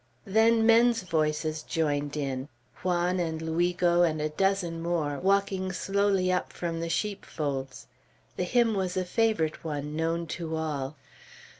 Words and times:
Then 0.25 0.65
men's 0.65 1.03
voices 1.03 1.61
joined 1.61 2.17
in, 2.17 2.49
Juan 2.81 3.19
and 3.19 3.39
Luigo, 3.39 4.01
and 4.01 4.19
a 4.19 4.29
dozen 4.29 4.81
more, 4.81 5.19
walking 5.19 5.71
slowly 5.71 6.31
up 6.31 6.51
from 6.51 6.79
the 6.79 6.89
sheepfolds. 6.89 7.85
The 8.35 8.45
hymn 8.45 8.73
was 8.73 8.97
a 8.97 9.05
favorite 9.05 9.63
one, 9.63 9.95
known 9.95 10.25
to 10.41 10.55
all. 10.55 10.97